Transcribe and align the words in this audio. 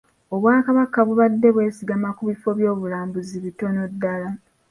Obwakabaka 0.35 0.99
bubadde 1.07 1.47
bwesigama 1.55 2.09
ku 2.17 2.23
bifo 2.29 2.49
by'obulambuzi 2.57 3.37
bitono 3.45 3.81
ddala. 3.91 4.29